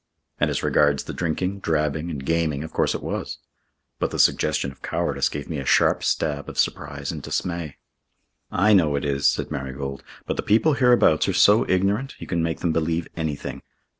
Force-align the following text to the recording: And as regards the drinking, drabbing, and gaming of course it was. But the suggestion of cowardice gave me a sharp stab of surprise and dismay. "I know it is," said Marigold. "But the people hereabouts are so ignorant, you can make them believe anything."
And 0.39 0.49
as 0.49 0.63
regards 0.63 1.03
the 1.03 1.13
drinking, 1.13 1.59
drabbing, 1.59 2.09
and 2.09 2.25
gaming 2.25 2.63
of 2.63 2.73
course 2.73 2.95
it 2.95 3.03
was. 3.03 3.37
But 3.99 4.09
the 4.09 4.17
suggestion 4.17 4.71
of 4.71 4.81
cowardice 4.81 5.29
gave 5.29 5.47
me 5.47 5.59
a 5.59 5.63
sharp 5.67 6.03
stab 6.03 6.49
of 6.49 6.57
surprise 6.57 7.11
and 7.11 7.21
dismay. 7.21 7.77
"I 8.49 8.73
know 8.73 8.95
it 8.95 9.05
is," 9.05 9.27
said 9.27 9.51
Marigold. 9.51 10.01
"But 10.25 10.37
the 10.37 10.41
people 10.41 10.73
hereabouts 10.73 11.27
are 11.29 11.33
so 11.33 11.67
ignorant, 11.69 12.15
you 12.17 12.25
can 12.25 12.41
make 12.41 12.61
them 12.61 12.71
believe 12.71 13.09
anything." 13.15 13.61